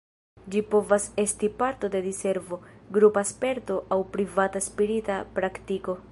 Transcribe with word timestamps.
Ĝi 0.53 0.61
povas 0.69 1.03
esti 1.23 1.49
parto 1.59 1.91
de 1.95 1.99
diservo, 2.05 2.59
grupa 2.97 3.23
sperto 3.33 3.77
aŭ 3.97 3.99
privata 4.17 4.63
spirita 4.69 5.19
praktiko. 5.39 5.99